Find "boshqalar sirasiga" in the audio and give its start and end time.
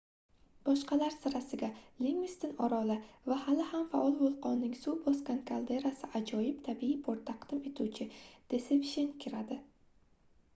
0.67-1.67